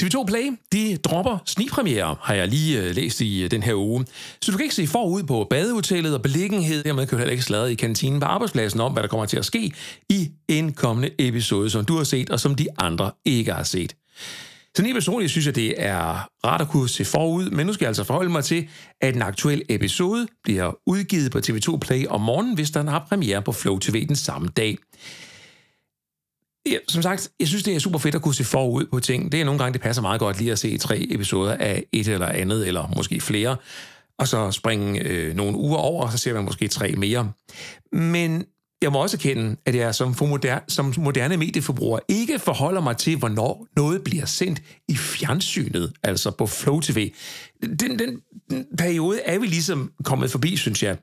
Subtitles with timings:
[0.00, 4.06] TV2 Play, de dropper snigpremiere, har jeg lige øh, læst i øh, den her uge.
[4.42, 6.84] Så du kan ikke se forud på badehotellet og beliggenhed.
[6.84, 9.36] Dermed kan du heller ikke sladre i kantinen på arbejdspladsen om, hvad der kommer til
[9.36, 9.72] at ske
[10.08, 13.96] i en kommende episode, som du har set, og som de andre ikke har set.
[14.76, 17.84] Så lige personligt synes jeg, det er rart at kunne se forud, men nu skal
[17.84, 18.68] jeg altså forholde mig til,
[19.00, 23.42] at en aktuel episode bliver udgivet på TV2 Play om morgenen, hvis den har premiere
[23.42, 24.78] på Flow TV den samme dag.
[26.66, 29.32] Ja, som sagt, jeg synes, det er super fedt at kunne se forud på ting.
[29.32, 32.08] Det er nogle gange, det passer meget godt lige at se tre episoder af et
[32.08, 33.56] eller andet, eller måske flere,
[34.18, 37.32] og så springe øh, nogle uger over, og så ser man måske tre mere.
[37.92, 38.44] Men
[38.82, 42.96] jeg må også erkende, at jeg som, for moderne, som moderne medieforbruger ikke forholder mig
[42.96, 47.12] til, hvornår noget bliver sendt i fjernsynet, altså på Flow TV.
[47.62, 50.96] Den, den, den periode er vi ligesom kommet forbi, synes jeg.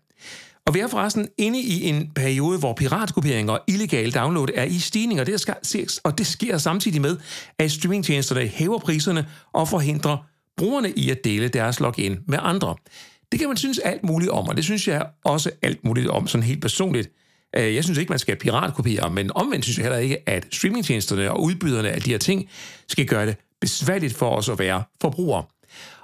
[0.68, 4.80] Og vi er forresten inde i en periode, hvor piratkopiering og illegale download er i
[4.80, 7.18] stigning, og det, sker, og det sker samtidig med,
[7.60, 10.18] at streamingtjenesterne hæver priserne og forhindrer
[10.58, 12.76] brugerne i at dele deres login med andre.
[13.32, 16.28] Det kan man synes alt muligt om, og det synes jeg også alt muligt om,
[16.28, 17.12] sådan helt personligt.
[17.58, 21.32] Øh, jeg synes ikke, man skal piratkopiere, men omvendt synes jeg heller ikke, at streamingtjenesterne
[21.32, 22.50] og udbyderne af de her ting
[22.88, 25.44] skal gøre det besværligt for os at være forbrugere.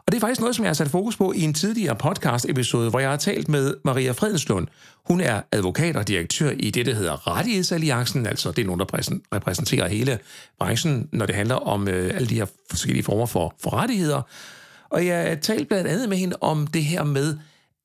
[0.09, 2.89] Og det er faktisk noget, som jeg har sat fokus på i en tidligere podcast-episode,
[2.89, 4.67] hvor jeg har talt med Maria Fredenslund.
[5.05, 9.19] Hun er advokat og direktør i det, der hedder Rettighedsalliancen, altså det er nogen, der
[9.35, 10.19] repræsenterer hele
[10.59, 14.21] branchen, når det handler om øh, alle de her forskellige former for, for rettigheder.
[14.89, 17.37] Og jeg talte blandt andet med hende om det her med,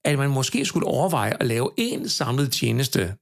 [0.04, 3.14] at man måske skulle overveje at lave en samlet tjeneste,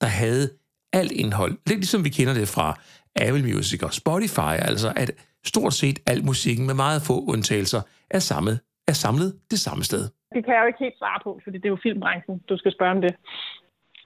[0.00, 0.50] der havde
[0.92, 1.58] alt indhold.
[1.66, 2.80] Lidt ligesom vi kender det fra
[3.16, 5.10] Apple Music og Spotify, altså at
[5.44, 10.02] stort set al musikken med meget få undtagelser er samlet, er samlet det samme sted.
[10.34, 12.72] Det kan jeg jo ikke helt svare på, fordi det er jo filmbranchen, du skal
[12.72, 13.14] spørge om det.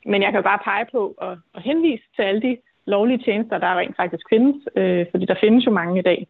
[0.06, 3.78] Men jeg kan bare pege på og, og henvise til alle de lovlige tjenester, der
[3.80, 6.26] rent faktisk findes, øh, fordi der findes jo mange i dag.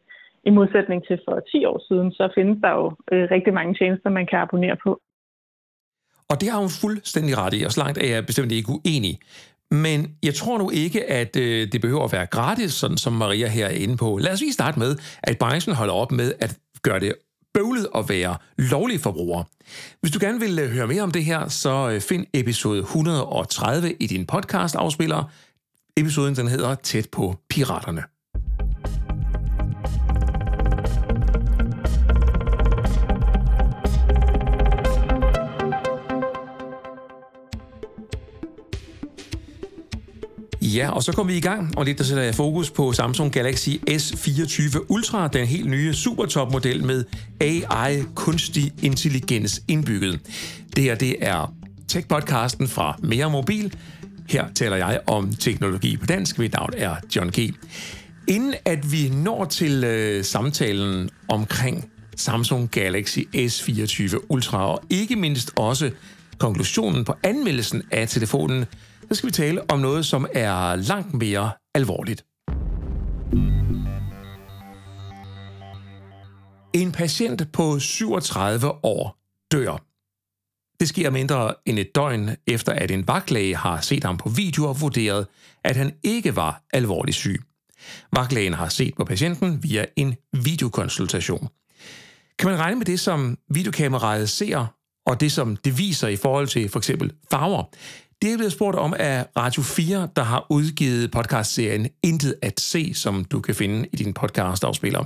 [0.48, 4.10] I modsætning til for 10 år siden, så findes der jo øh, rigtig mange tjenester,
[4.10, 5.00] man kan abonnere på.
[6.30, 9.14] Og det har hun fuldstændig ret i, og så langt er jeg bestemt ikke uenig.
[9.70, 13.48] Men jeg tror nu ikke, at øh, det behøver at være gratis, sådan som Maria
[13.48, 14.18] her er inde på.
[14.18, 17.14] Lad os lige starte med, at branchen holder op med at gøre det
[17.54, 19.44] bøvlet at være lovlig forbruger.
[20.00, 23.92] Hvis du gerne vil øh, høre mere om det her, så øh, find episode 130
[24.00, 25.24] i din podcast-afspiller.
[25.96, 28.15] Episoden den hedder Tæt på piraterne.
[40.76, 43.32] Ja, og så kommer vi i gang, og lidt der sætter jeg fokus på Samsung
[43.32, 47.04] Galaxy S24 Ultra, den helt nye supertopmodel med
[47.40, 50.20] AI, kunstig intelligens indbygget.
[50.76, 51.54] Det her, det er
[51.92, 53.74] Tech-podcasten fra Mere Mobil.
[54.28, 56.38] Her taler jeg om teknologi på dansk.
[56.38, 57.54] Mit navn er John G.
[58.28, 65.52] Inden at vi når til øh, samtalen omkring Samsung Galaxy S24 Ultra, og ikke mindst
[65.56, 65.90] også
[66.38, 68.64] konklusionen på anmeldelsen af telefonen,
[69.08, 72.24] så skal vi tale om noget, som er langt mere alvorligt.
[76.72, 79.18] En patient på 37 år
[79.52, 79.82] dør.
[80.80, 84.64] Det sker mindre end et døgn efter, at en vagtlæge har set ham på video
[84.64, 85.26] og vurderet,
[85.64, 87.42] at han ikke var alvorligt syg.
[88.12, 91.48] Vagtlægen har set på patienten via en videokonsultation.
[92.38, 94.66] Kan man regne med det, som videokameraet ser,
[95.06, 97.64] og det, som det viser i forhold til for eksempel farver,
[98.22, 102.94] det er blevet spurgt om af Radio 4, der har udgivet podcastserien Intet at se,
[102.94, 105.04] som du kan finde i din podcast-afspiller.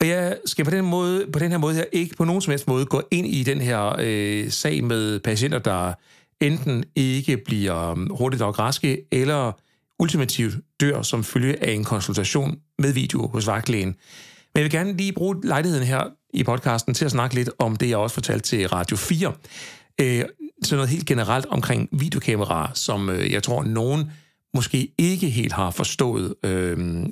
[0.00, 2.50] Og jeg skal på den, måde, på den her måde her ikke på nogen som
[2.50, 5.92] helst måde gå ind i den her øh, sag med patienter, der
[6.40, 9.52] enten ikke bliver um, hurtigt nok raske, eller
[9.98, 13.88] ultimativt dør som følge af en konsultation med video hos vagtlægen.
[14.54, 16.04] Men jeg vil gerne lige bruge lejligheden her
[16.34, 19.32] i podcasten til at snakke lidt om det, jeg også fortalte til Radio 4.
[20.00, 20.24] Øh,
[20.62, 24.10] så noget helt generelt omkring videokameraer, som øh, jeg tror, nogen
[24.54, 27.06] måske ikke helt har forstået, øh,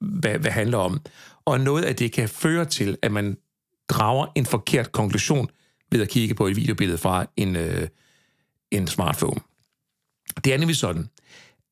[0.00, 1.00] hvad, hvad handler om.
[1.44, 3.36] Og noget af det kan føre til, at man
[3.88, 5.48] drager en forkert konklusion
[5.92, 7.88] ved at kigge på et videobillede fra en, øh,
[8.70, 9.40] en smartphone.
[10.44, 11.08] Det er nemlig sådan,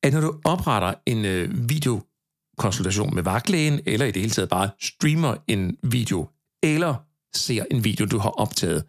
[0.03, 4.69] at når du opretter en øh, videokonsultation med vagtlægen, eller i det hele taget bare
[4.81, 6.29] streamer en video,
[6.63, 6.95] eller
[7.33, 8.83] ser en video, du har optaget,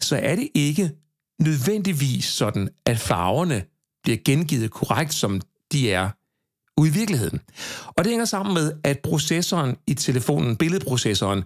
[0.00, 0.90] så er det ikke
[1.40, 3.64] nødvendigvis sådan, at farverne
[4.02, 5.40] bliver gengivet korrekt, som
[5.72, 6.10] de er
[6.76, 7.40] ude i virkeligheden.
[7.86, 11.44] Og det hænger sammen med, at processoren i telefonen, billedprocessoren,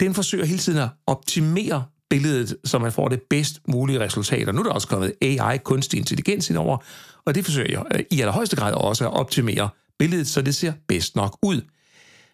[0.00, 4.48] den forsøger hele tiden at optimere billedet, så man får det bedst mulige resultat.
[4.48, 6.78] Og nu er der også kommet AI, kunstig intelligens indover,
[7.24, 9.68] og det forsøger jeg øh, i allerhøjeste grad også at optimere
[9.98, 11.60] billedet, så det ser bedst nok ud.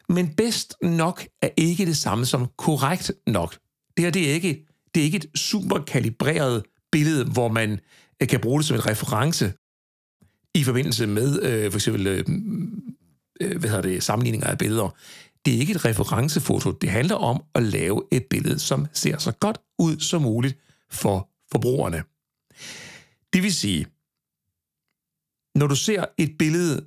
[0.09, 3.57] Men bedst nok er ikke det samme som korrekt nok.
[3.97, 6.63] Det her det er ikke, det er ikke et super kalibreret
[6.95, 7.81] billede, hvor man
[8.21, 9.53] øh, kan bruge det som en reference
[10.55, 12.25] i forbindelse med øh, for eksempel øh,
[13.41, 14.97] øh, hvad hedder det, sammenligninger af billeder.
[15.45, 16.71] Det er ikke et referencefoto.
[16.71, 20.59] Det handler om at lave et billede, som ser så godt ud som muligt
[20.91, 22.03] for forbrugerne.
[23.33, 23.87] Det vil sige,
[25.55, 26.87] når du ser et billede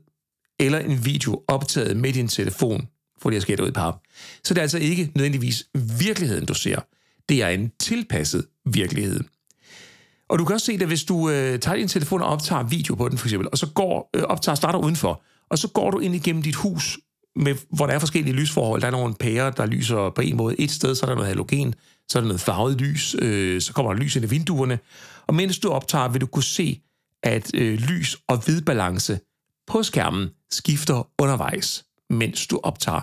[0.59, 2.87] eller en video optaget med din telefon,
[3.21, 3.95] fordi jeg at ud i pap,
[4.43, 5.69] så det er altså ikke nødvendigvis
[5.99, 6.79] virkeligheden, du ser.
[7.29, 9.19] Det er en tilpasset virkelighed.
[10.29, 12.95] Og du kan også se det, hvis du øh, tager din telefon og optager video
[12.95, 15.99] på den, for eksempel, og så går, øh, optager starter udenfor, og så går du
[15.99, 16.97] ind igennem dit hus,
[17.35, 18.81] med, hvor der er forskellige lysforhold.
[18.81, 21.27] Der er nogle pærer, der lyser på en måde et sted, så er der noget
[21.27, 21.75] halogen,
[22.09, 24.79] så er der noget farvet lys, øh, så kommer der lys ind i vinduerne.
[25.27, 26.81] Og mens du optager, vil du kunne se,
[27.23, 29.19] at øh, lys og hvidbalance
[29.67, 33.01] på skærmen skifter undervejs, mens du optager.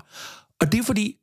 [0.60, 1.16] Og det er fordi,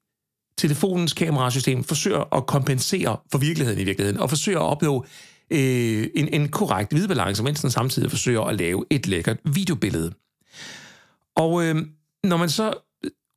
[0.58, 5.06] telefonens kamerasystem forsøger at kompensere for virkeligheden i virkeligheden, og forsøger at opnå
[5.52, 10.12] øh, en, en korrekt hvidbalance, mens den samtidig forsøger at lave et lækkert videobillede.
[11.36, 11.76] Og øh,
[12.24, 12.74] når man så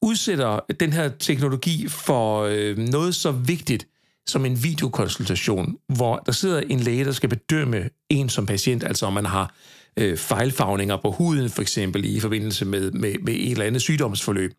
[0.03, 3.87] udsætter den her teknologi for øh, noget så vigtigt
[4.27, 9.07] som en videokonsultation, hvor der sidder en læge, der skal bedømme en som patient, altså
[9.07, 9.55] om man har
[9.97, 14.53] øh, fejlfagninger på huden, for eksempel i forbindelse med, med, med et eller andet sygdomsforløb,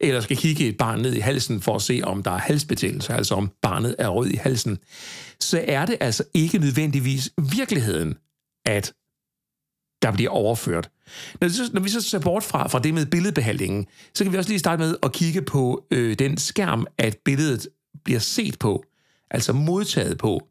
[0.00, 3.12] eller skal kigge et barn ned i halsen for at se, om der er halsbetændelse,
[3.12, 4.78] altså om barnet er rød i halsen,
[5.40, 8.14] så er det altså ikke nødvendigvis virkeligheden,
[8.66, 8.92] at
[10.02, 10.90] der bliver overført.
[11.40, 14.32] Når, vi så, når vi så ser bort fra, fra det med billedbehandlingen, så kan
[14.32, 17.68] vi også lige starte med at kigge på øh, den skærm, at billedet
[18.04, 18.84] bliver set på,
[19.30, 20.48] altså modtaget på.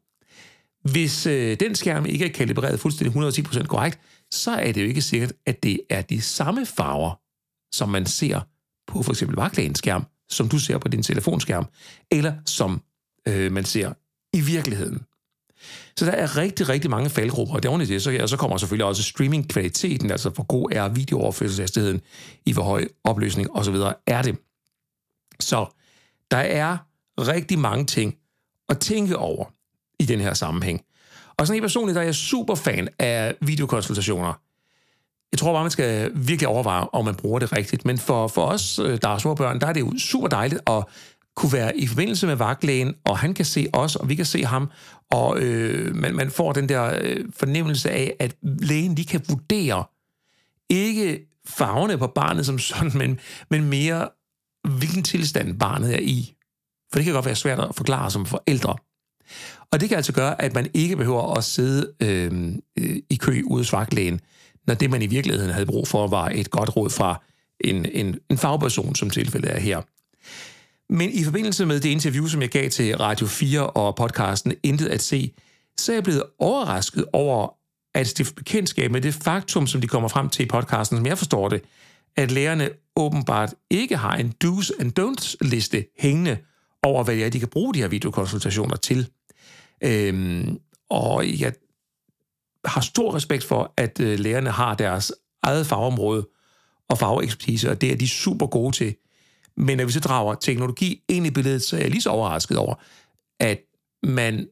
[0.90, 4.00] Hvis øh, den skærm ikke er kalibreret fuldstændig 110% korrekt,
[4.32, 7.20] så er det jo ikke sikkert, at det er de samme farver,
[7.74, 8.40] som man ser
[8.86, 11.66] på for eksempel vagtlægens skærm, som du ser på din telefonskærm,
[12.10, 12.82] eller som
[13.28, 13.92] øh, man ser
[14.32, 15.02] i virkeligheden.
[15.96, 18.86] Så der er rigtig, rigtig mange faldgrupper, og det, det så, ja, så kommer selvfølgelig
[18.86, 22.00] også streamingkvaliteten, altså hvor god er videooverførselshastigheden,
[22.46, 23.74] i hvor høj opløsning osv.
[24.06, 24.38] er det.
[25.40, 25.66] Så
[26.30, 26.78] der er
[27.18, 28.14] rigtig mange ting
[28.68, 29.44] at tænke over
[29.98, 30.84] i den her sammenhæng.
[31.36, 34.32] Og sådan en personligt, der er jeg super fan af videokonsultationer.
[35.32, 37.84] Jeg tror bare, man skal virkelig overveje, om man bruger det rigtigt.
[37.84, 40.60] Men for, for os, øh, der er små børn, der er det jo super dejligt
[40.66, 40.84] at
[41.36, 44.44] kunne være i forbindelse med vagtlægen, og han kan se os, og vi kan se
[44.44, 44.70] ham,
[45.10, 49.84] og øh, man, man får den der øh, fornemmelse af, at lægen lige kan vurdere
[50.68, 53.20] ikke farverne på barnet som sådan, men,
[53.50, 54.08] men mere,
[54.78, 56.34] hvilken tilstand barnet er i.
[56.92, 58.76] For det kan godt være svært at forklare som forældre.
[59.72, 63.42] Og det kan altså gøre, at man ikke behøver at sidde øh, øh i kø
[63.46, 64.20] ude hos vagtlægen,
[64.66, 67.22] når det, man i virkeligheden havde brug for, var et godt råd fra
[67.60, 69.80] en, en, en fagperson, som tilfældet er her.
[70.92, 74.88] Men i forbindelse med det interview, som jeg gav til Radio 4 og podcasten Intet
[74.88, 75.32] at se,
[75.78, 77.54] så er jeg blevet overrasket over
[77.94, 81.18] at stifte bekendtskab med det faktum, som de kommer frem til i podcasten, som jeg
[81.18, 81.62] forstår det,
[82.16, 86.36] at lærerne åbenbart ikke har en do's and don'ts liste hængende
[86.82, 89.08] over, hvad det er, de kan bruge de her videokonsultationer til.
[89.84, 90.58] Øhm,
[90.90, 91.52] og jeg
[92.64, 95.12] har stor respekt for, at øh, lærerne har deres
[95.42, 96.28] eget fagområde
[96.88, 98.94] og fagekspertise, og det er de super gode til.
[99.56, 102.58] Men når vi så drager teknologi ind i billedet, så er jeg lige så overrasket
[102.58, 102.74] over,
[103.40, 103.60] at
[104.02, 104.48] man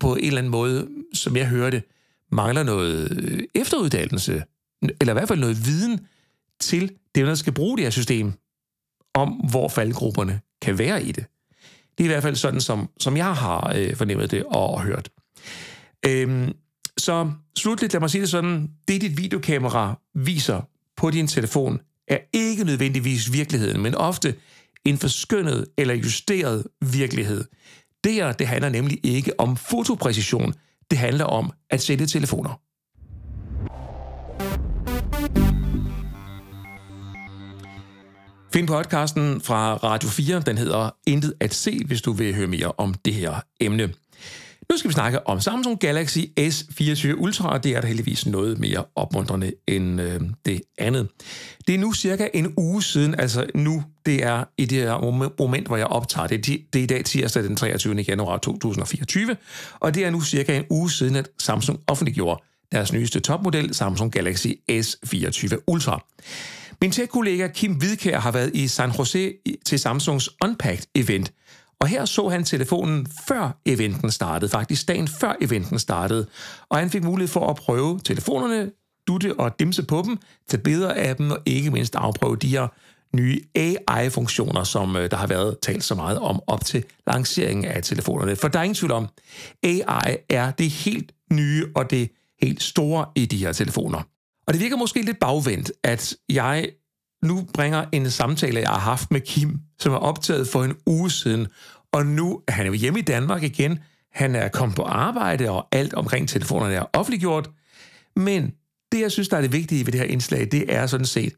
[0.00, 1.82] på en eller anden måde, som jeg hørte,
[2.30, 4.42] mangler noget øh, efteruddannelse,
[5.00, 6.00] eller i hvert fald noget viden
[6.60, 8.32] til dem, der skal bruge det her system,
[9.14, 11.24] om hvor faldgrupperne kan være i det.
[11.98, 14.82] Det er i hvert fald sådan, som, som jeg har øh, fornemmet det og, og
[14.82, 15.10] hørt.
[16.06, 16.52] Øhm,
[16.98, 20.60] så slutligt, lad mig sige det sådan, det dit videokamera viser
[20.96, 24.34] på din telefon, er ikke nødvendigvis virkeligheden, men ofte
[24.84, 27.44] en forskønnet eller justeret virkelighed.
[28.04, 30.54] Det her, det handler nemlig ikke om fotopræcision,
[30.90, 32.60] det handler om at sætte telefoner.
[38.52, 42.72] Find podcasten fra Radio 4, den hedder Intet at se, hvis du vil høre mere
[42.78, 43.94] om det her emne.
[44.72, 48.58] Nu skal vi snakke om Samsung Galaxy S24 Ultra, og det er der heldigvis noget
[48.58, 51.08] mere opmuntrende end øh, det andet.
[51.66, 55.66] Det er nu cirka en uge siden, altså nu, det er i det her moment,
[55.66, 56.46] hvor jeg optager det.
[56.46, 57.94] Det er i dag tirsdag den 23.
[57.94, 59.36] januar 2024,
[59.80, 64.12] og det er nu cirka en uge siden, at Samsung offentliggjorde deres nyeste topmodel, Samsung
[64.12, 66.04] Galaxy S24 Ultra.
[66.80, 69.32] Min tech-kollega Kim Hvidkær har været i San Jose
[69.66, 71.41] til Samsungs Unpacked-event,
[71.82, 76.26] og her så han telefonen før eventen startede, faktisk dagen før eventen startede,
[76.68, 78.70] og han fik mulighed for at prøve telefonerne,
[79.06, 82.68] dutte og dimse på dem, tage billeder af dem, og ikke mindst afprøve de her
[83.16, 87.82] nye AI-funktioner, som øh, der har været talt så meget om op til lanceringen af
[87.82, 88.36] telefonerne.
[88.36, 89.08] For der er ingen tvivl om,
[89.62, 92.10] AI er det helt nye og det
[92.42, 94.02] helt store i de her telefoner.
[94.46, 96.68] Og det virker måske lidt bagvendt, at jeg
[97.22, 101.10] nu bringer en samtale, jeg har haft med Kim, som er optaget for en uge
[101.10, 101.46] siden,
[101.92, 103.78] og nu er han jo hjemme i Danmark igen.
[104.12, 107.50] Han er kommet på arbejde, og alt omkring telefonerne er offentliggjort.
[108.16, 108.52] Men
[108.92, 111.32] det, jeg synes, der er det vigtige ved det her indslag, det er sådan set,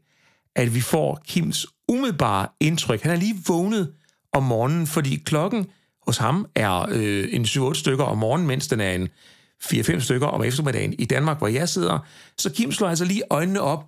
[0.55, 3.01] at vi får Kims umiddelbare indtryk.
[3.01, 3.91] Han er lige vågnet
[4.33, 5.65] om morgenen, fordi klokken
[6.07, 9.09] hos ham er øh, en 7-8 stykker om morgenen, mens den er en
[9.63, 11.99] 4-5 stykker om eftermiddagen i Danmark, hvor jeg sidder.
[12.37, 13.85] Så Kim slår altså lige øjnene op,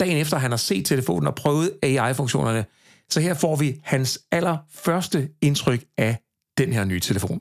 [0.00, 2.64] dagen efter han har set telefonen og prøvet AI-funktionerne.
[3.08, 6.16] Så her får vi hans allerførste indtryk af
[6.58, 7.40] den her nye telefon.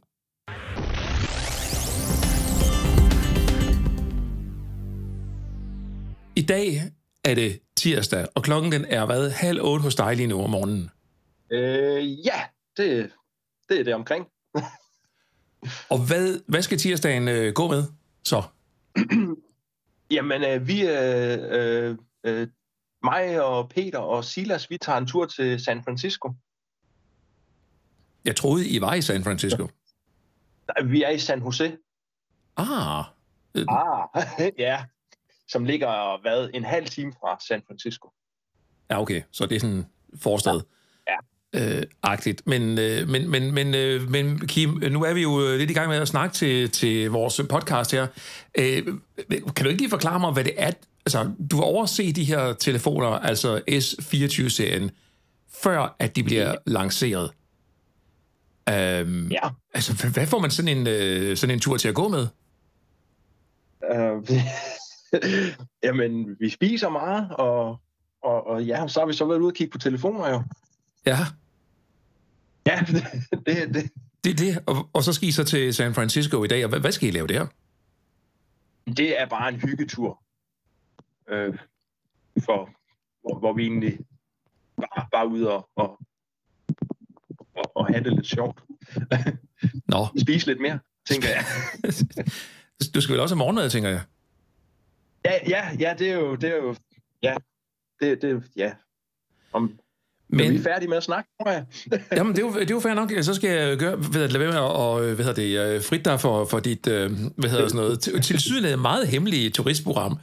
[6.35, 6.81] I dag
[7.23, 10.49] er det tirsdag, og klokken den er hvad, halv otte hos dig lige nu om
[10.49, 10.89] morgenen.
[11.51, 12.41] Øh, ja,
[12.77, 13.11] det,
[13.69, 14.25] det er det omkring.
[15.93, 17.83] og hvad, hvad skal tirsdagen øh, gå med
[18.23, 18.43] så?
[20.15, 22.47] Jamen, øh, vi, øh, øh, øh,
[23.03, 26.31] mig og Peter og Silas, vi tager en tur til San Francisco.
[28.25, 29.67] Jeg troede, I var i San Francisco.
[30.67, 31.77] Nej, vi er i San Jose.
[32.57, 33.05] Ah.
[33.55, 34.07] Ah,
[34.57, 34.85] ja
[35.47, 38.09] som ligger hvad, en halv time fra San Francisco.
[38.89, 39.21] Ja, okay.
[39.31, 40.53] Så det er sådan forstad.
[40.53, 40.59] Ja.
[41.55, 42.47] Øh, agtigt.
[42.47, 45.89] Men, øh, men, men, men, øh, men Kim, nu er vi jo lidt i gang
[45.89, 48.07] med at snakke til, til vores podcast her.
[48.57, 48.83] Øh,
[49.29, 50.71] kan du ikke lige forklare mig, hvad det er?
[51.05, 54.91] Altså, du har overset de her telefoner, altså S24-serien,
[55.63, 57.31] før at de bliver lanceret.
[58.69, 59.49] Øhm, ja.
[59.73, 62.27] Altså, hvad får man sådan en, øh, sådan en tur til at gå med?
[63.93, 64.29] Uh,
[65.83, 67.79] Jamen, vi spiser meget, og,
[68.23, 70.43] og, og ja, så har vi så været ude og kigge på telefoner jo.
[71.05, 71.17] Ja.
[72.65, 72.79] Ja,
[73.45, 73.91] det det.
[74.23, 76.69] Det er det, og, og så skal I så til San Francisco i dag, og
[76.69, 77.47] hvad, hvad skal I lave der?
[78.87, 80.23] Det er bare en hyggetur.
[81.29, 81.57] Øh,
[82.39, 82.69] for,
[83.21, 83.99] hvor, hvor vi egentlig
[84.77, 85.99] bare, bare ude og, og,
[87.55, 88.63] og, og have det lidt sjovt.
[89.93, 90.07] Nå.
[90.21, 90.79] Spise lidt mere,
[91.09, 91.45] tænker jeg.
[92.95, 94.01] du skal vel også have morgenmad, tænker jeg?
[95.25, 96.75] Ja, ja, ja, det er jo, det er jo,
[97.23, 97.35] ja,
[97.99, 98.73] det, det, ja.
[99.53, 99.79] Om,
[100.29, 101.65] men, er vi færdige med at snakke, tror jeg?
[102.17, 103.11] jamen, det er, jo, det er jo fair nok.
[103.21, 105.81] Så skal jeg gøre, hvad hedder, lade være med at og, hvad hedder det, øh,
[105.81, 110.11] frit dig for, for dit, øh, hvad hedder sådan noget, til sydlandet meget hemmelige turistprogram.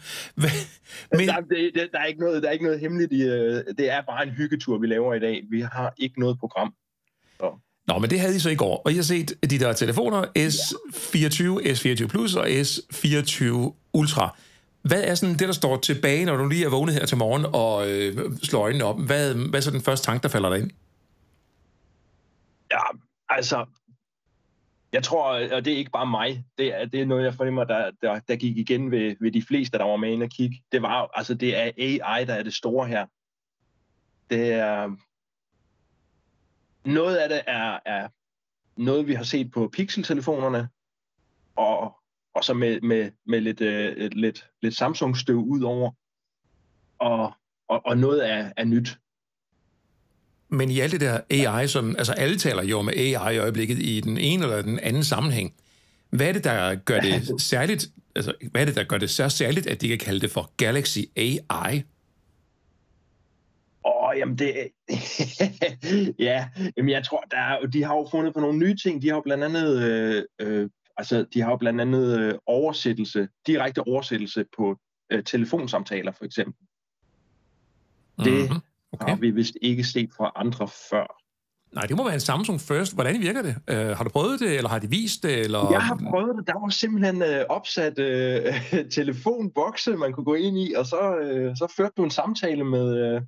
[1.16, 3.64] Men, der, det, det, der, er ikke noget, der er ikke noget hemmeligt i, øh,
[3.78, 5.42] det er bare en hyggetur, vi laver i dag.
[5.50, 6.74] Vi har ikke noget program.
[7.36, 7.58] Så.
[7.88, 10.22] Nå, men det havde I så i går, og I har set de der telefoner
[10.38, 13.44] S24, S24 Plus og S24
[13.94, 14.36] Ultra.
[14.82, 17.46] Hvad er sådan det, der står tilbage, når du lige er vågnet her til morgen
[17.52, 19.00] og øh, slår øjnene op?
[19.06, 20.70] Hvad, hvad er så den første tanke, der falder dig ind?
[22.70, 22.82] Ja,
[23.28, 23.66] altså,
[24.92, 25.24] jeg tror,
[25.56, 28.20] og det er ikke bare mig, det er, det er noget, jeg fornemmer, der, der,
[28.28, 30.62] der gik igen ved, ved de fleste, der var med ind og kigge.
[30.72, 33.06] Det var, altså, det er AI, der er det store her.
[34.30, 34.96] Det er,
[36.84, 38.08] noget af det er, er
[38.76, 40.68] noget, vi har set på pixeltelefonerne,
[41.56, 42.01] og
[42.34, 45.90] og så med, med, med lidt, øh, lidt, lidt Samsung-støv ud over,
[46.98, 47.32] og,
[47.68, 48.98] og, og noget er, er nyt.
[50.48, 53.78] Men i alt det der AI, som, altså alle taler jo med AI i øjeblikket
[53.78, 55.54] i den ene eller den anden sammenhæng.
[56.10, 59.28] Hvad er det, der gør det særligt, altså, hvad er det, der gør det så
[59.28, 61.82] særligt, at de kan kalde det for Galaxy AI?
[63.84, 64.54] Åh, oh, jamen det...
[66.28, 69.02] ja, jamen jeg tror, der er, de har jo fundet på nogle nye ting.
[69.02, 73.28] De har jo blandt andet øh, øh, Altså, de har jo blandt andet øh, oversættelse,
[73.46, 74.76] direkte oversættelse på
[75.12, 76.66] øh, telefonsamtaler, for eksempel.
[78.24, 78.60] Det mm-hmm.
[78.92, 79.08] okay.
[79.08, 81.22] har vi vist ikke set fra andre før.
[81.72, 82.94] Nej, det må være en Samsung First.
[82.94, 83.56] Hvordan virker det?
[83.70, 85.38] Uh, har du prøvet det, eller har de vist det?
[85.38, 85.70] Eller?
[85.70, 86.46] Jeg har prøvet det.
[86.46, 91.56] Der var simpelthen uh, opsat uh, telefonbokse, man kunne gå ind i, og så, uh,
[91.56, 93.22] så førte du en samtale med, uh,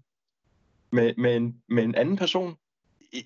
[0.92, 2.56] med, med, en, med en anden person.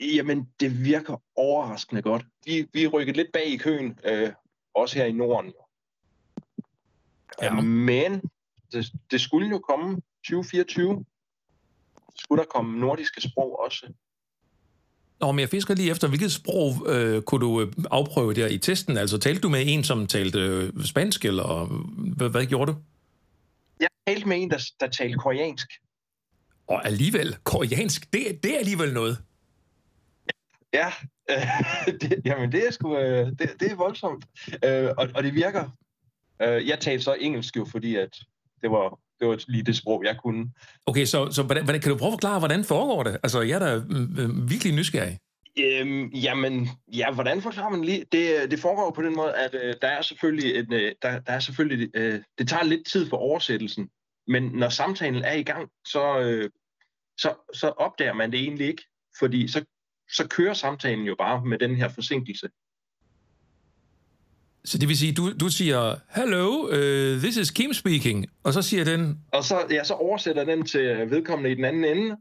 [0.01, 2.25] Jamen, det virker overraskende godt.
[2.45, 4.33] Vi, vi rykket lidt bag i køen, øh,
[4.75, 5.53] også her i Norden.
[7.43, 7.61] Ja.
[7.61, 8.23] Men
[8.73, 11.05] det, det skulle jo komme 2024.
[12.19, 13.93] Skulle der komme nordiske sprog også.
[15.21, 18.59] Nå, men jeg fisker lige efter, hvilket sprog øh, kunne du øh, afprøve der i
[18.59, 18.97] testen?
[18.97, 21.67] Altså, talte du med en, som talte øh, spansk, eller
[22.17, 22.79] hvad, hvad gjorde du?
[23.81, 25.69] Jeg talte med en, der, der talte koreansk.
[26.67, 29.19] Og alligevel, koreansk, det, det er alligevel noget.
[30.73, 30.93] Ja,
[31.31, 31.37] øh,
[32.01, 34.25] det, jamen det er sgu, øh, det, det er voldsomt,
[34.65, 35.71] øh, og, og det virker.
[36.43, 38.19] Øh, jeg talte så engelsk jo, fordi at
[38.63, 40.51] det var Det var lige det sprog, jeg kunne.
[40.87, 43.19] Okay, så, så hvordan, hvordan, kan du prøve at forklare, hvordan foregår det?
[43.23, 43.75] Altså, jeg er da
[44.23, 45.19] øh, virkelig nysgerrig.
[45.59, 48.05] Øhm, jamen, ja, hvordan forklarer man lige?
[48.13, 51.33] Det, det foregår på den måde, at øh, der er selvfølgelig, en, øh, der, der
[51.33, 53.89] er selvfølgelig øh, det tager lidt tid for oversættelsen,
[54.29, 56.51] men når samtalen er i gang, så, øh,
[57.19, 58.83] så, så opdager man det egentlig ikke,
[59.19, 59.65] fordi så,
[60.11, 62.49] så kører samtalen jo bare med den her forsinkelse.
[64.65, 68.63] Så det vil sige, du, du siger, hello, uh, this is Kim speaking, og så
[68.63, 69.19] siger den...
[69.33, 72.17] Og så, ja, så oversætter den til vedkommende i den anden ende,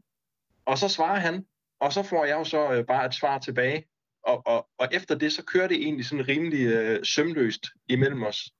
[0.66, 1.44] og så svarer han,
[1.80, 3.84] og så får jeg jo så øh, bare et svar tilbage.
[4.26, 8.50] Og, og, og efter det, så kører det egentlig sådan rimelig øh, sømløst imellem os.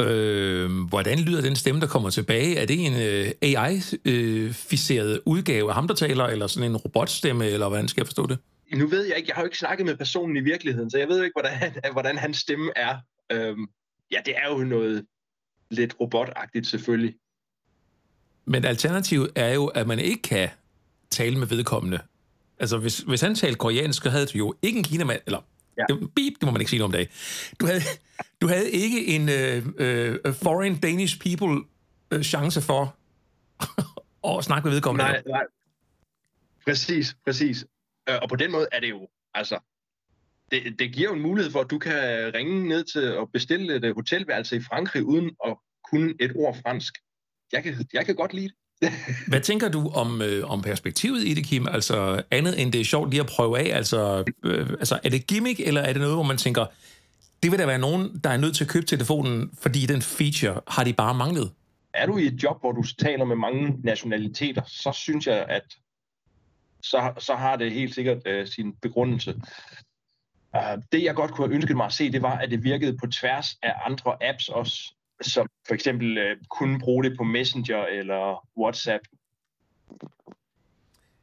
[0.00, 2.56] Øh, hvordan lyder den stemme, der kommer tilbage?
[2.56, 7.46] Er det en øh, AI-ficeret øh, udgave af ham, der taler, eller sådan en robotstemme,
[7.46, 8.38] eller hvordan skal jeg forstå det?
[8.74, 11.08] Nu ved jeg ikke, jeg har jo ikke snakket med personen i virkeligheden, så jeg
[11.08, 12.98] ved ikke, hvordan, hvordan hans stemme er.
[13.32, 13.66] Øhm,
[14.10, 15.06] ja, det er jo noget
[15.70, 17.14] lidt robotagtigt selvfølgelig.
[18.44, 20.48] Men alternativet er jo, at man ikke kan
[21.10, 22.00] tale med vedkommende.
[22.58, 25.40] Altså, hvis, hvis han talte koreansk, så havde du jo ikke en kinamand, eller
[25.78, 25.84] ja.
[25.88, 27.08] det, beep, det må man ikke sige noget om dag.
[27.60, 27.80] Du havde,
[28.40, 29.66] du havde ikke en uh,
[30.28, 31.64] uh, foreign Danish people
[32.14, 32.96] uh, chance for
[34.38, 35.04] at snakke med vedkommende.
[35.04, 35.44] Nej, nej.
[36.66, 37.66] Præcis, præcis.
[38.22, 39.58] Og på den måde er det jo, altså,
[40.50, 41.94] det, det giver jo en mulighed for, at du kan
[42.34, 45.56] ringe ned til at bestille et hotelværelse i Frankrig uden at
[45.90, 46.94] kunne et ord fransk.
[47.52, 48.48] Jeg kan, jeg kan godt lide
[48.82, 48.92] det.
[49.28, 51.66] Hvad tænker du om, øh, om perspektivet i det, Kim?
[51.68, 53.76] Altså andet end det er sjovt lige at prøve af.
[53.76, 56.66] Altså, øh, altså er det gimmick, eller er det noget, hvor man tænker,
[57.42, 60.60] det vil der være nogen, der er nødt til at købe telefonen, fordi den feature
[60.68, 61.50] har de bare manglet?
[61.94, 65.76] Er du i et job, hvor du taler med mange nationaliteter, så synes jeg, at
[66.82, 69.34] så, så har det helt sikkert øh, sin begrundelse.
[70.56, 72.98] Uh, det, jeg godt kunne have ønsket mig at se, det var, at det virkede
[72.98, 74.92] på tværs af andre apps også
[75.22, 79.02] som for eksempel øh, kunne bruge det på Messenger eller WhatsApp.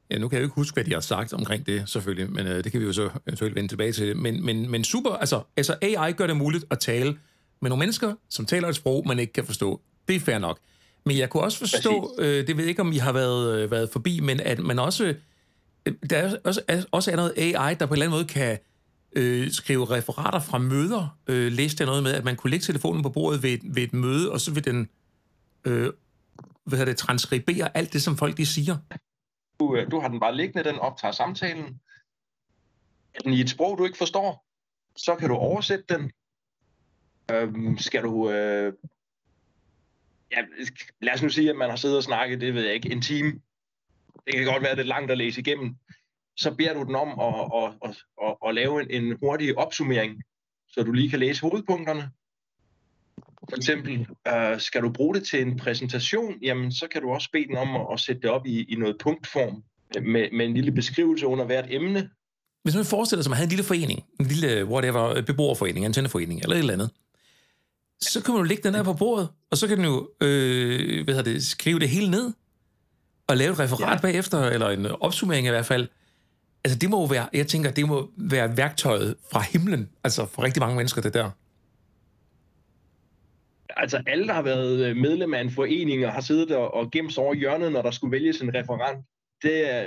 [0.09, 2.47] Ja, nu kan jeg jo ikke huske, hvad de har sagt omkring det, selvfølgelig, men
[2.47, 4.17] øh, det kan vi jo så eventuelt vende tilbage til.
[4.17, 7.17] Men, men, men super, altså, altså AI gør det muligt at tale
[7.59, 9.81] med nogle mennesker, som taler et sprog, man ikke kan forstå.
[10.07, 10.59] Det er fair nok.
[11.05, 13.71] Men jeg kunne også forstå, øh, det ved jeg ikke, om I har været, øh,
[13.71, 15.15] været forbi, men at man også,
[16.09, 18.57] der er også, er, også er noget AI, der på en eller anden måde kan
[19.15, 21.17] øh, skrive referater fra møder.
[21.27, 23.83] Øh, læste jeg noget med, at man kunne lægge telefonen på bordet ved et, ved
[23.83, 24.89] et møde, og så vil den
[25.65, 25.89] øh,
[26.63, 28.77] hvad det, transkribere alt det, som folk de siger.
[29.59, 31.79] Du, øh, du har den bare liggende, den optager samtalen.
[33.13, 34.45] Er den i et sprog, du ikke forstår,
[34.95, 36.11] så kan du oversætte den.
[37.31, 38.29] Øhm, skal du...
[38.29, 38.73] Øh,
[40.31, 40.37] ja,
[41.01, 43.01] lad os nu sige, at man har siddet og snakket, det ved jeg ikke, en
[43.01, 43.39] time.
[44.25, 45.75] Det kan godt være, det er langt at læse igennem
[46.37, 47.33] så beder du den om at,
[47.63, 50.21] at, at, at, at lave en, en hurtig opsummering,
[50.69, 52.09] så du lige kan læse hovedpunkterne.
[53.49, 57.29] For eksempel, øh, skal du bruge det til en præsentation, jamen så kan du også
[57.31, 59.63] bede den om at, at sætte det op i, i noget punktform,
[60.01, 62.09] med, med en lille beskrivelse under hvert emne.
[62.63, 65.25] Hvis man forestiller sig, at man havde en lille forening, en lille øh, whatever, øh,
[65.25, 66.91] beboerforening, antenneforening eller et eller andet,
[68.01, 71.03] så kan man jo lægge den her på bordet, og så kan den jo øh,
[71.03, 72.33] hvad det, skrive det hele ned,
[73.27, 74.01] og lave et referat ja.
[74.01, 75.87] bagefter, eller en opsummering i hvert fald,
[76.65, 80.43] Altså det må jo være, jeg tænker, det må være værktøjet fra himlen, altså for
[80.43, 81.29] rigtig mange mennesker, det der.
[83.69, 86.91] Altså alle, der har været øh, medlem af en forening og har siddet og, og
[86.91, 89.05] gemt sig over hjørnet, når der skulle vælges en referent,
[89.41, 89.85] det er,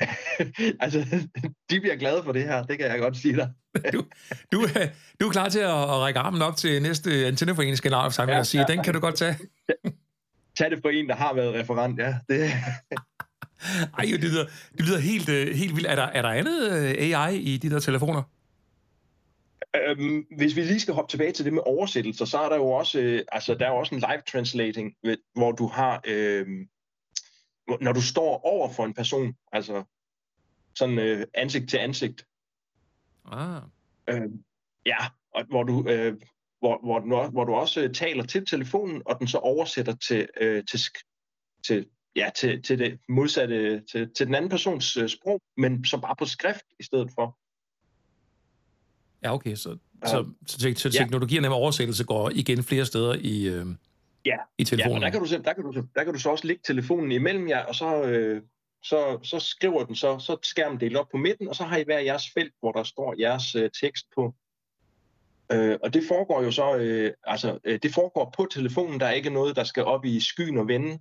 [0.84, 1.28] altså,
[1.70, 3.50] de bliver glade for det her, det kan jeg godt sige dig.
[3.92, 4.04] du,
[4.52, 4.86] du, er,
[5.20, 8.60] du er klar til at, at række armen op til næste antenneforeningsgeneralforsamling ja, og sige,
[8.68, 8.74] ja.
[8.74, 9.36] den kan du godt tage.
[10.60, 12.14] Tag det for en, der har været referent, ja.
[12.28, 12.40] Det.
[13.98, 14.44] Ej, det lyder,
[14.78, 15.86] det lyder helt, uh, helt vildt.
[15.86, 18.22] Er der, er der andet uh, AI i de der telefoner?
[19.74, 22.66] Øhm, hvis vi lige skal hoppe tilbage til det med oversættelser, så er der jo
[22.70, 24.94] også, øh, altså, der er jo også en live translating,
[25.34, 26.46] hvor du har, øh,
[27.80, 29.84] når du står over for en person, altså
[30.74, 32.26] sådan øh, ansigt til ansigt.
[33.32, 33.62] Ah.
[34.08, 34.30] Øh,
[34.86, 34.96] ja,
[35.34, 36.16] og hvor du, øh,
[36.60, 40.64] hvor, hvor, hvor du også øh, taler til telefonen, og den så oversætter til, øh,
[40.64, 40.80] til,
[41.66, 46.00] til ja, til, til det modsatte, til, til den anden persons uh, sprog, men så
[46.00, 47.38] bare på skrift i stedet for.
[49.22, 51.02] Ja, okay, så, så, så, så, så ja.
[51.02, 53.66] teknologierne med oversættelse går igen flere steder i, øh,
[54.24, 54.36] ja.
[54.58, 55.02] i telefonen.
[55.02, 57.12] Ja, og der kan, du, der, kan du, der kan du så også lægge telefonen
[57.12, 58.42] imellem jer, og så, øh,
[58.82, 61.84] så, så skriver den så, så skærmen delt op på midten, og så har I
[61.84, 64.34] hver jeres felt, hvor der står jeres øh, tekst på.
[65.52, 69.12] Øh, og det foregår jo så, øh, altså øh, det foregår på telefonen, der er
[69.12, 70.98] ikke noget, der skal op i skyen og vende.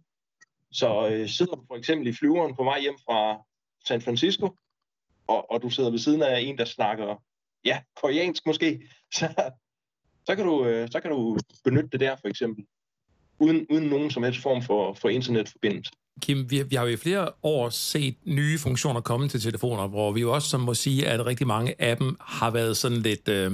[0.71, 3.38] Så øh, sidder du for eksempel i flyveren på vej hjem fra
[3.88, 4.49] San Francisco,
[5.27, 7.23] og, og du sidder ved siden af en, der snakker,
[7.65, 8.81] ja, koreansk måske,
[9.17, 9.51] så,
[10.25, 12.65] så, kan, du, øh, så kan du benytte det der for eksempel.
[13.39, 15.91] uden, uden nogen som helst form for, for internetforbindelse.
[16.21, 20.12] Kim, vi, vi har jo i flere år set nye funktioner komme til telefoner, hvor
[20.12, 23.27] vi jo også som må sige, at rigtig mange af dem har været sådan lidt...
[23.27, 23.51] Øh,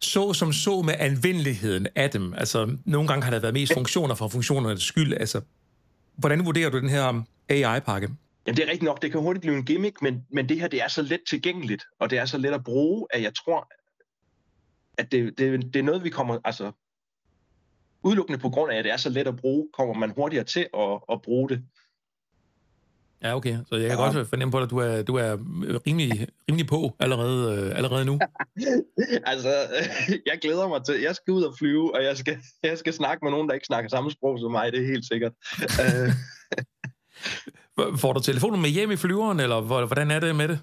[0.00, 2.34] så som så med anvendeligheden af dem.
[2.34, 5.14] Altså, nogle gange har der været mest funktioner for funktionernes skyld.
[5.14, 5.40] Altså,
[6.16, 8.08] hvordan vurderer du den her AI-pakke?
[8.46, 9.02] Jamen, det er rigtigt nok.
[9.02, 11.84] Det kan hurtigt blive en gimmick, men, men det her, det er så let tilgængeligt,
[12.00, 13.68] og det er så let at bruge, at jeg tror,
[14.98, 16.72] at det, det, det er noget, vi kommer, altså,
[18.02, 20.66] udelukkende på grund af, at det er så let at bruge, kommer man hurtigere til
[20.74, 21.64] at, at bruge det.
[23.22, 23.58] Ja, okay.
[23.68, 24.04] Så jeg kan ja.
[24.04, 25.36] godt fornemme på dig, at du er, du er
[25.86, 28.18] rimelig, rimelig på allerede, øh, allerede nu.
[29.32, 29.54] altså,
[30.30, 33.24] jeg glæder mig til, jeg skal ud og flyve, og jeg skal, jeg skal snakke
[33.24, 35.32] med nogen, der ikke snakker samme sprog som mig, det er helt sikkert.
[35.62, 36.12] Øh.
[37.98, 40.60] Får du telefonen med hjem i flyveren, eller hvordan er det med det?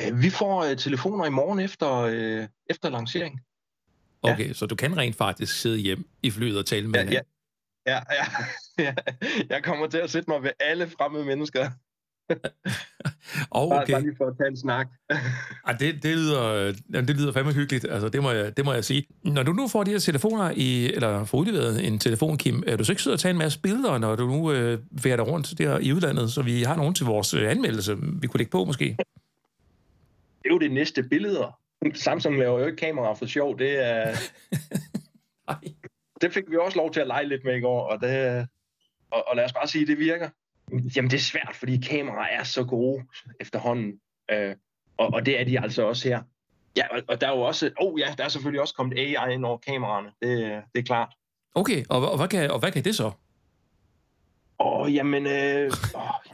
[0.00, 2.06] Øh, vi får uh, telefoner i morgen efter,
[2.70, 3.40] efter lancering.
[4.22, 4.52] Okay, ja.
[4.52, 7.20] så du kan rent faktisk sidde hjem i flyet og tale med ja, ja.
[7.86, 7.98] Ja,
[8.78, 8.94] ja,
[9.50, 11.70] Jeg kommer til at sætte mig ved alle fremmede mennesker.
[13.50, 13.92] oh, okay.
[13.92, 14.88] Bare lige for at tage en snak.
[15.66, 18.84] Ej, det, det, lyder, det lyder fandme hyggeligt, altså, det, må jeg, det må jeg
[18.84, 19.06] sige.
[19.24, 22.76] Når du nu får de her telefoner, i, eller får udleveret en telefon, Kim, er
[22.76, 25.58] du så ikke sidder og tager en masse billeder, når du nu øh, værter rundt
[25.58, 28.64] der i udlandet, så vi har nogen til vores øh, anmeldelse, vi kunne lægge på
[28.64, 28.84] måske?
[30.42, 31.58] Det er jo det næste billeder.
[31.94, 34.16] Samsung laver jo ikke kameraer for sjov, det er...
[36.20, 38.48] det fik vi også lov til at lege lidt med i går, og, det,
[39.10, 40.28] og, og lad os bare sige, at det virker.
[40.96, 43.04] Jamen, det er svært, fordi kameraer er så gode
[43.40, 44.56] efterhånden, øh,
[44.96, 46.22] og, og det er de altså også her.
[46.76, 49.34] Ja, og, og der er jo også, oh ja, der er selvfølgelig også kommet AI
[49.34, 51.14] ind over kameraerne, det, det er klart.
[51.54, 53.12] Okay, og, og, hvad kan, og hvad kan det så?
[54.60, 55.72] Åh, oh, jamen, øh,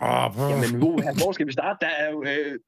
[0.00, 1.78] oh, jamen, hvor, hvor skal vi starte?
[1.80, 2.58] Der er jo, øh,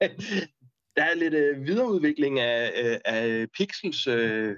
[0.96, 4.56] der er lidt øh, videreudvikling af, øh, af Pixels, øh,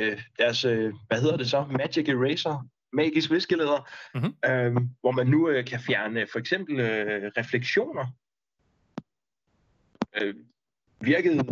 [0.00, 4.50] øh, deres, øh, hvad hedder det så, Magic Eraser, magisk viskeleder, mm-hmm.
[4.50, 8.06] øh, hvor man nu øh, kan fjerne for eksempel øh, refleksioner.
[10.20, 10.34] Øh,
[11.00, 11.44] virkede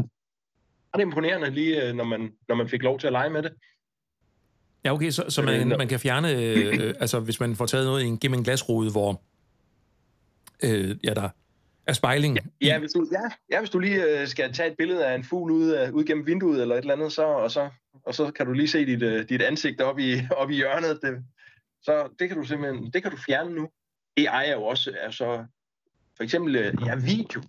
[0.94, 3.52] ret imponerende lige, øh, når, man, når man fik lov til at lege med det.
[4.84, 8.02] Ja, okay, så, så man, man kan fjerne, øh, altså hvis man får taget noget
[8.02, 9.22] i en gaming glasrude, hvor
[10.62, 11.28] øh, ja, der
[11.86, 12.36] af spejling?
[12.36, 15.14] Ja, ja, hvis du, ja, ja, hvis du lige øh, skal tage et billede af
[15.14, 17.70] en fugl ud, ud gennem vinduet eller et eller andet, så, og, så,
[18.06, 20.98] og så kan du lige se dit, øh, dit ansigt op i, op i hjørnet.
[21.02, 21.24] Det,
[21.82, 23.68] så det kan du simpelthen det kan du fjerne nu.
[24.16, 25.44] AI er jo også altså,
[26.16, 27.42] for eksempel øh, ja, video.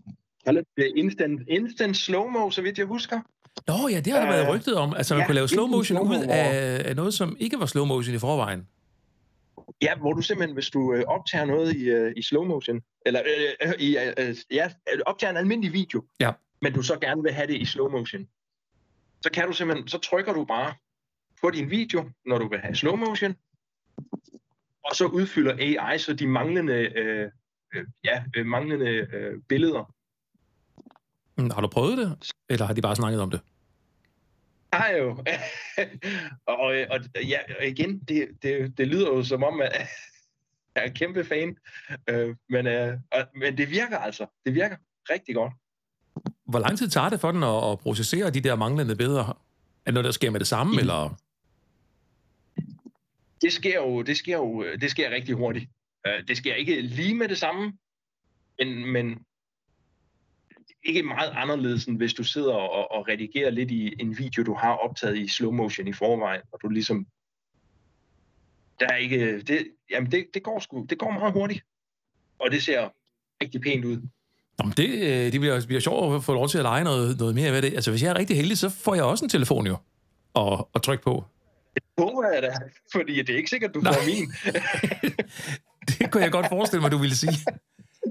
[0.78, 3.20] Det instant, instant slow-mo, så vidt jeg husker.
[3.67, 4.93] Nå ja, det har der været rygtet om.
[4.93, 7.86] Altså man ja, kunne lave slow motion ud af, af noget, som ikke var slow
[7.86, 8.67] motion i forvejen.
[9.82, 13.22] Ja, hvor du simpelthen, hvis du øh, optager noget i, øh, i slow motion, eller
[13.62, 14.70] øh, i, øh, ja,
[15.06, 16.32] optager en almindelig video, ja.
[16.62, 18.28] men du så gerne vil have det i slow motion,
[19.21, 20.73] så kan du simpelthen, så trykker du bare
[21.41, 23.36] på din video, når du vil have slow motion,
[24.84, 27.32] og så udfylder AI så de manglende, øh,
[27.75, 29.93] øh, ja, øh, manglende øh, billeder.
[31.53, 33.41] Har du prøvet det, eller har de bare snakket om det?
[34.73, 35.10] har jo.
[36.53, 36.58] og,
[36.89, 39.71] og, ja, og igen, det, det, det lyder jo som om, at
[40.75, 41.58] jeg er kæmpe fan.
[42.10, 42.97] Øh, men, øh,
[43.36, 44.25] men det virker altså.
[44.45, 44.77] Det virker
[45.10, 45.53] rigtig godt.
[46.45, 49.23] Hvor lang tid tager det for den at, at processere de der manglende billeder?
[49.23, 49.34] Er
[49.86, 50.80] det noget, der sker med det samme, mm.
[50.80, 51.17] eller?
[53.41, 55.69] Det sker jo, det sker jo det sker rigtig hurtigt.
[56.08, 57.73] Øh, det sker ikke lige med det samme,
[58.60, 59.25] men, men
[60.84, 64.53] ikke meget anderledes, end hvis du sidder og, og redigerer lidt i en video, du
[64.53, 67.08] har optaget i slow motion i forvejen, og du ligesom...
[68.80, 69.41] Der er ikke...
[69.41, 71.63] Det, jamen, det, det, går sgu, det går meget hurtigt.
[72.39, 72.89] Og det ser
[73.43, 74.01] rigtig pænt ud.
[74.60, 77.36] Jamen det, øh, det bliver, bliver sjovt at få lov til at lege noget, noget
[77.36, 77.74] mere ved det.
[77.74, 79.78] Altså, hvis jeg er rigtig heldig, så får jeg også en telefon jo
[80.34, 81.26] og, og trykke på.
[81.76, 82.54] Det håber jeg da,
[82.91, 83.93] fordi det er ikke sikkert, du Nej.
[83.93, 84.34] får min.
[86.00, 87.38] det kunne jeg godt forestille mig, du ville sige.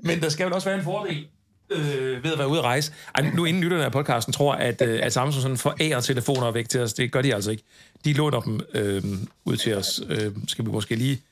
[0.03, 1.27] Men der skal jo også være en fordel
[1.71, 2.93] øh, ved at være ude at rejse.
[3.15, 6.69] Ej, nu inden lytterne af podcasten tror, at, øh, at Samsung sådan forærer telefoner væk
[6.69, 6.95] til os.
[6.95, 7.63] Det gør de altså ikke.
[8.05, 9.03] De låner dem øh,
[9.45, 10.01] ud til os.
[10.09, 11.23] Øh, skal vi måske lige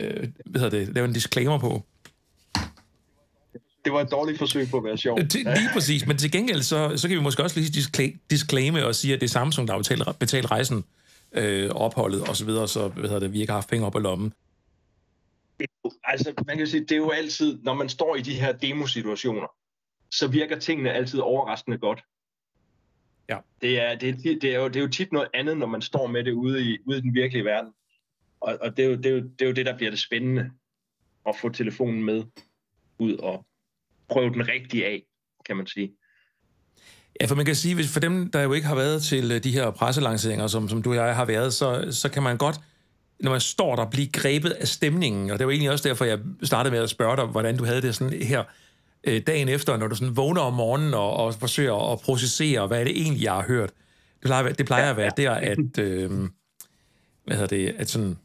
[0.00, 1.82] øh, hvad hedder det, lave en disclaimer på.
[3.84, 5.18] Det var et dårligt forsøg på at være sjov.
[5.18, 8.94] Det, lige præcis, men til gengæld, så, så kan vi måske også lige disclaime og
[8.94, 10.84] sige, at det er Samsung, der har betalt, betalt rejsen,
[11.32, 13.96] øh, opholdet osv., så, videre, så hvad hedder det, vi ikke har haft penge op
[13.96, 14.32] i lommen
[16.04, 19.48] altså, man kan sige, det er jo altid, når man står i de her demosituationer,
[20.10, 22.02] så virker tingene altid overraskende godt.
[23.28, 23.38] Ja.
[23.60, 26.06] Det er, det, det, er jo, det er jo tit noget andet, når man står
[26.06, 27.72] med det ude i, ude i den virkelige verden.
[28.40, 30.00] Og, og det, er jo, det, er jo, det er jo det, der bliver det
[30.00, 30.50] spændende,
[31.28, 32.24] at få telefonen med
[32.98, 33.46] ud og
[34.10, 35.02] prøve den rigtige af,
[35.46, 35.90] kan man sige.
[37.20, 39.44] Ja, for man kan sige, hvis for dem, der jo ikke har været til øh,
[39.44, 42.60] de her presselanceringer, som, som du og jeg har været, så, så kan man godt
[43.20, 46.04] når man står der og bliver grebet af stemningen, og det var egentlig også derfor,
[46.04, 48.44] jeg startede med at spørge dig, hvordan du havde det sådan her
[49.04, 52.80] øh, dagen efter, når du sådan vågner om morgenen og, og forsøger at processere, hvad
[52.80, 53.70] er det egentlig, jeg har hørt.
[54.20, 56.10] Det plejer, det plejer at være der, at, øh,
[57.24, 58.18] hvad hedder det, at sådan,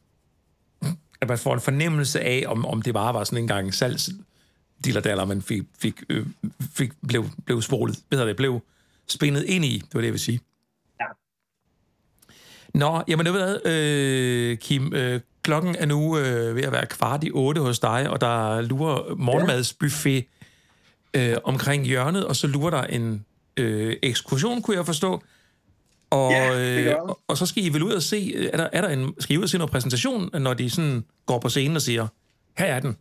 [1.22, 4.10] at man får en fornemmelse af, om, om det bare var sådan en gang salgs
[4.86, 6.26] dillerdaller, man fik, fik, øh,
[6.74, 8.62] fik blev, blev spolet, hvad hedder det, blev
[9.08, 10.40] spændet ind i, det var det, jeg vil sige.
[11.00, 11.06] Ja.
[12.74, 17.24] Nå, jamen det ved øh, Kim, øh, klokken er nu øh, ved at være kvart
[17.24, 20.26] i otte hos dig, og der lurer morgenmadsbuffet
[21.14, 23.26] øh, omkring hjørnet, og så lurer der en
[23.58, 25.24] øh, ekskursion, kunne jeg forstå.
[26.10, 26.98] Og, Ja, øh, jeg.
[26.98, 29.14] og, og så skal I vel ud og se, øh, er der, er der en,
[29.20, 32.08] skal I ud og se noget præsentation, når de sådan går på scenen og siger,
[32.58, 32.98] her er den.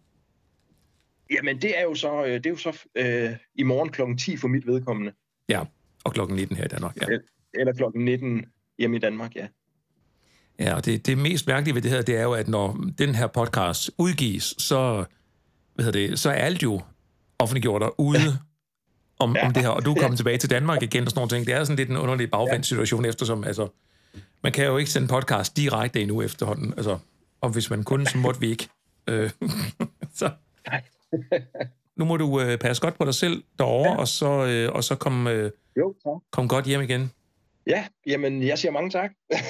[1.34, 4.36] Jamen, det er jo så, øh, det er jo så øh, i morgen klokken 10
[4.36, 5.12] for mit vedkommende.
[5.48, 5.60] Ja,
[6.04, 6.96] og klokken 19 her i Danmark.
[7.00, 7.18] Ja,
[7.54, 8.44] Eller klokken 19
[8.78, 9.46] hjemme i Danmark, ja.
[10.58, 13.14] ja og det, det mest mærkelige ved det her, det er jo, at når den
[13.14, 15.04] her podcast udgives, så,
[15.74, 16.80] hvad hedder det, så er alt jo
[17.38, 18.36] offentliggjort derude ja.
[19.18, 19.46] om, ja.
[19.46, 21.46] om det her, og du er kommet tilbage til Danmark igen og sådan nogle ting.
[21.46, 23.68] Det er sådan lidt en underlig bagvendt situation, eftersom altså,
[24.42, 26.74] man kan jo ikke sende podcast direkte endnu efterhånden.
[26.76, 26.98] Altså,
[27.40, 28.68] og hvis man kunne, så måtte vi ikke.
[29.06, 29.30] Øh,
[30.18, 30.30] så
[30.66, 30.82] Nej.
[31.96, 33.96] Nu må du øh, passe godt på dig selv derovre, ja.
[33.96, 36.22] og så, øh, og så kom, øh, Jo, tak.
[36.32, 37.10] kom godt hjem igen.
[37.66, 39.10] Ja, jamen, jeg siger mange tak.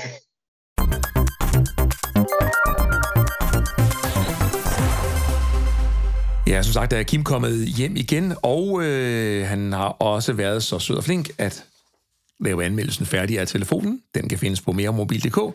[6.47, 10.79] Ja, som sagt er Kim kommet hjem igen, og øh, han har også været så
[10.79, 11.65] sød og flink at
[12.41, 14.03] lave anmeldelsen færdig af telefonen.
[14.15, 15.55] Den kan findes på meremobil.dk,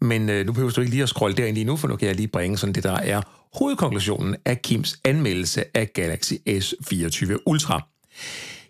[0.00, 2.08] men øh, nu behøver du ikke lige at scrolle derind lige nu, for nu kan
[2.08, 3.22] jeg lige bringe sådan det, der er
[3.58, 7.86] hovedkonklusionen af Kims anmeldelse af Galaxy S24 Ultra.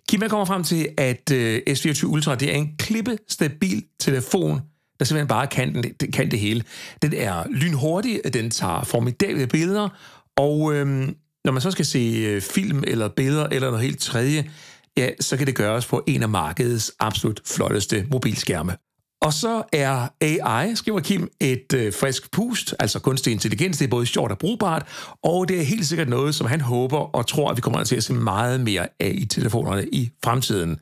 [0.09, 4.61] Kim kommer frem til, at øh, S24 Ultra det er en klippestabil telefon,
[4.99, 6.65] der simpelthen bare kan, den, det- kan det hele.
[7.03, 9.89] Den er lynhurtig, den tager formidable billeder,
[10.37, 11.09] og øh,
[11.45, 14.51] når man så skal se øh, film eller billeder eller noget helt tredje,
[14.97, 18.73] ja, så kan det gøres på en af markedets absolut flotteste mobilskærme.
[19.21, 23.79] Og så er AI, skriver Kim, et øh, frisk pust, altså kunstig intelligens.
[23.79, 24.87] Det er både sjovt og brugbart,
[25.23, 27.97] og det er helt sikkert noget, som han håber og tror, at vi kommer til
[27.97, 30.79] at se meget mere af i telefonerne i fremtiden.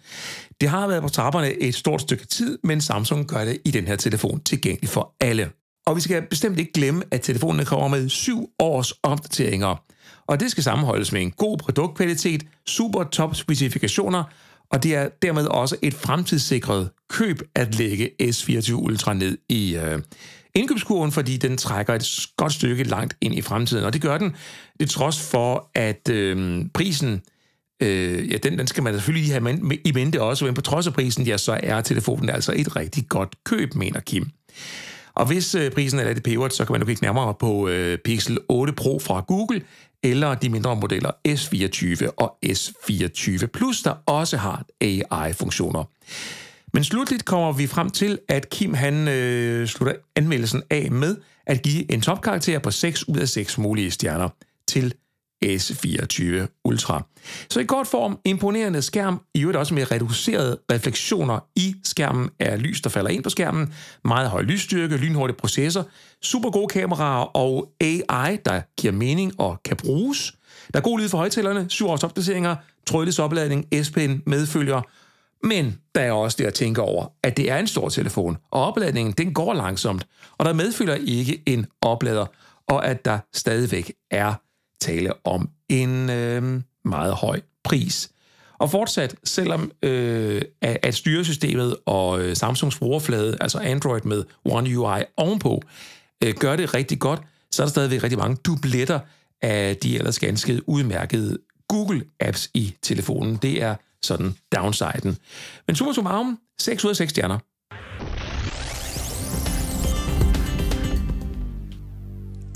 [0.60, 3.86] Det har været på trapperne et stort stykke tid, men Samsung gør det i den
[3.86, 5.50] her telefon tilgængelig for alle.
[5.86, 9.82] Og vi skal bestemt ikke glemme, at telefonerne kommer med syv års opdateringer.
[10.26, 14.24] Og det skal sammenholdes med en god produktkvalitet, super top specifikationer,
[14.70, 19.98] og det er dermed også et fremtidssikret køb at lægge S24 Ultra ned i øh,
[20.54, 23.84] indkøbskurven, fordi den trækker et godt stykke langt ind i fremtiden.
[23.84, 24.36] Og det gør den,
[24.80, 27.22] det trods for, at øh, prisen,
[27.82, 30.60] øh, ja, den, den skal man selvfølgelig lige have med, i mente også, men på
[30.60, 34.30] trods af prisen, ja, så er telefonen altså et rigtig godt køb, mener Kim.
[35.14, 37.98] Og hvis øh, prisen er lidt peberet, så kan man nu kigge nærmere på øh,
[37.98, 39.62] Pixel 8 Pro fra Google,
[40.02, 45.84] eller de mindre modeller S24 og S24 Plus, der også har AI-funktioner.
[46.72, 51.62] Men slutligt kommer vi frem til, at Kim han øh, slutter anmeldelsen af med at
[51.62, 54.28] give en topkarakter på 6 ud af 6 mulige stjerner
[54.68, 54.94] til
[55.44, 57.02] S24 Ultra.
[57.50, 62.62] Så i kort form, imponerende skærm, i øvrigt også med reducerede refleksioner i skærmen af
[62.62, 65.86] lys, der falder ind på skærmen, meget høj lysstyrke, lynhurtig processor,
[66.22, 70.34] super gode kameraer og AI, der giver mening og kan bruges.
[70.72, 74.82] Der er god lyd for højtalerne, 7 års opdateringer, trådløs opladning, S-Pen medfølger,
[75.46, 78.64] men der er også det at tænke over, at det er en stor telefon, og
[78.64, 80.06] opladningen den går langsomt,
[80.38, 82.26] og der medfølger ikke en oplader,
[82.68, 84.34] og at der stadigvæk er
[84.80, 88.10] tale om en øh, meget høj pris.
[88.58, 95.02] Og fortsat, selvom øh, at styresystemet og øh, Samsungs brugerflade, altså Android med One UI
[95.16, 95.62] ovenpå,
[96.24, 99.00] øh, gør det rigtig godt, så er der stadigvæk rigtig mange dubletter
[99.42, 101.38] af de ellers ganske udmærkede
[101.72, 103.36] Google-apps i telefonen.
[103.36, 105.16] Det er sådan downsiden.
[105.66, 107.38] Men super summarum, 6 ud af 6 stjerner.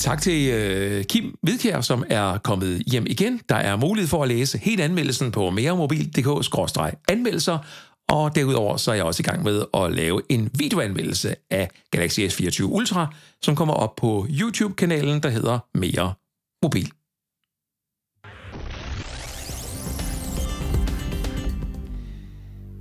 [0.00, 3.40] Tak til øh, Kim Hvidkjær, som er kommet hjem igen.
[3.48, 7.58] Der er mulighed for at læse helt anmeldelsen på meremobil.dk-anmeldelser,
[8.08, 12.20] og derudover så er jeg også i gang med at lave en videoanmeldelse af Galaxy
[12.20, 16.12] S24 Ultra, som kommer op på YouTube-kanalen, der hedder Mere
[16.62, 16.90] Mobil.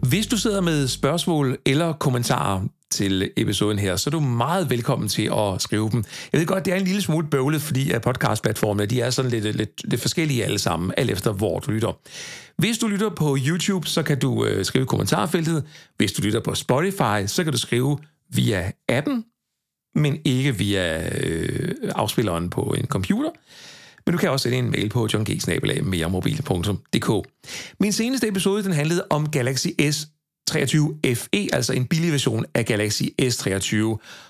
[0.09, 2.61] Hvis du sidder med spørgsmål eller kommentarer
[2.99, 6.03] til episoden her, så er du meget velkommen til at skrive dem.
[6.31, 9.55] Jeg ved godt, det er en lille smule bøvlet, fordi podcastplatformene, de er sådan lidt,
[9.55, 11.99] lidt, lidt forskellige alle sammen, alt efter hvor du lytter.
[12.57, 15.63] Hvis du lytter på YouTube, så kan du øh, skrive i kommentarfeltet.
[15.97, 17.97] Hvis du lytter på Spotify, så kan du skrive
[18.29, 19.25] via appen,
[19.95, 23.29] men ikke via øh, afspilleren på en computer.
[24.05, 27.27] Men du kan også sende en mail på johng.meremobil.dk.
[27.79, 30.07] Min seneste episode den handlede om Galaxy S
[30.49, 33.75] 23 FE, altså en billig version af Galaxy S23.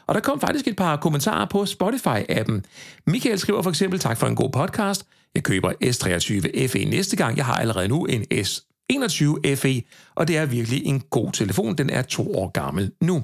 [0.08, 2.62] Og der kom faktisk et par kommentarer på Spotify-appen.
[3.08, 5.06] Michael skriver for eksempel, tak for en god podcast.
[5.36, 7.38] Jeg køber S23 FE næste gang.
[7.38, 9.82] Jeg har allerede nu en S21 FE,
[10.16, 11.76] og det er virkelig en god telefon.
[11.78, 13.24] Den er to år gammel nu.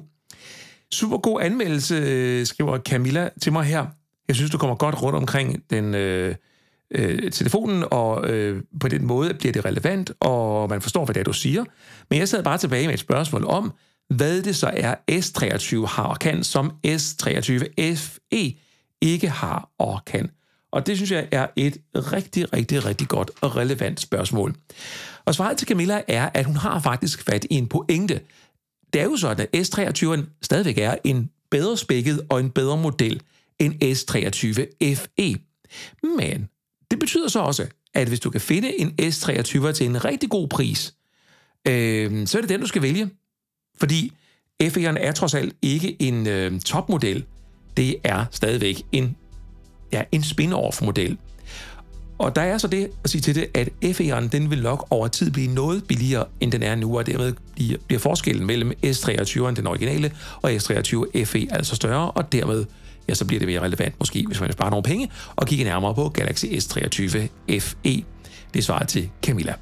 [0.91, 3.85] Super god anmeldelse, øh, skriver Camilla til mig her.
[4.27, 6.35] Jeg synes, du kommer godt rundt omkring den øh,
[6.91, 11.19] øh, telefonen, og øh, på den måde bliver det relevant, og man forstår, hvad det
[11.19, 11.63] er, du siger.
[12.09, 13.73] Men jeg sad bare tilbage med et spørgsmål om,
[14.09, 17.63] hvad det så er, S23 har og kan, som S23
[17.95, 18.55] FE
[19.01, 20.29] ikke har og kan.
[20.71, 24.55] Og det synes jeg er et rigtig, rigtig, rigtig godt og relevant spørgsmål.
[25.25, 28.19] Og svaret til Camilla er, at hun har faktisk fat i en pointe.
[28.93, 33.21] Det er jo sådan, at S23'en stadigvæk er en bedre spækket og en bedre model
[33.59, 34.63] end S23
[34.95, 35.35] FE.
[36.17, 36.49] Men
[36.95, 40.47] det betyder så også, at hvis du kan finde en S23 til en rigtig god
[40.47, 40.93] pris,
[41.67, 43.09] øh, så er det den, du skal vælge.
[43.77, 44.11] Fordi
[44.63, 47.25] FE'eren er trods alt ikke en øh, topmodel.
[47.77, 49.15] Det er stadigvæk en,
[49.91, 51.17] ja, en spin-off-model.
[52.17, 55.07] Og der er så det at sige til det, at FE'eren den vil nok over
[55.07, 59.55] tid blive noget billigere, end den er nu, og dermed bliver, bliver forskellen mellem S23'eren,
[59.55, 62.65] den originale, og S23 FE altså større, og dermed
[63.09, 65.95] ja, så bliver det mere relevant måske, hvis man sparer nogle penge, og kigge nærmere
[65.95, 67.27] på Galaxy S23
[67.59, 68.03] FE.
[68.53, 69.53] Det svarer til Camilla.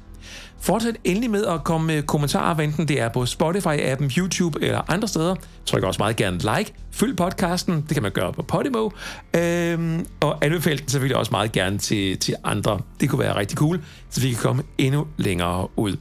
[0.64, 5.08] Fortsæt endelig med at komme med kommentarer, enten det er på Spotify-appen, YouTube eller andre
[5.08, 5.34] steder.
[5.66, 6.74] Tryk også meget gerne like.
[6.90, 8.90] Følg podcasten, det kan man gøre på Podimo.
[9.36, 12.80] Øhm, og anbefale den selvfølgelig også meget gerne til, til andre.
[13.00, 13.80] Det kunne være rigtig cool,
[14.10, 15.96] så vi kan komme endnu længere ud.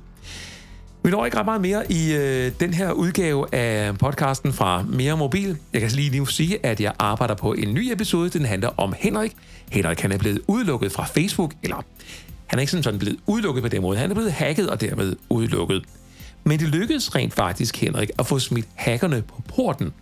[1.03, 5.17] Vi når ikke ret meget mere i øh, den her udgave af podcasten fra Mere
[5.17, 5.57] Mobil.
[5.73, 8.29] Jeg kan lige nu sige, at jeg arbejder på en ny episode.
[8.29, 9.35] Den handler om Henrik.
[9.69, 11.75] Henrik han er blevet udelukket fra Facebook, eller
[12.45, 13.97] han er ikke sådan blevet udelukket på den måde.
[13.97, 15.83] Han er blevet hacket og dermed udelukket.
[16.43, 19.93] Men det lykkedes rent faktisk, Henrik, at få smidt hackerne på porten.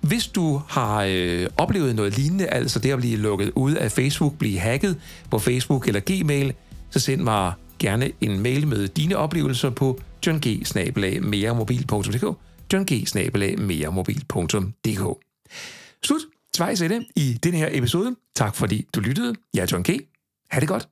[0.00, 4.38] Hvis du har øh, oplevet noget lignende, altså det at blive lukket ud af Facebook,
[4.38, 4.96] blive hacket
[5.30, 6.52] på Facebook eller Gmail,
[6.90, 12.24] så send mig gerne en mail med dine oplevelser på johng-meremobil.dk
[12.72, 15.02] johng-meremobil.dk
[16.02, 16.20] Slut.
[16.54, 18.16] Tvejs det i den her episode.
[18.34, 19.34] Tak fordi du lyttede.
[19.54, 19.88] Jeg er John G.
[20.50, 20.88] Ha' det godt.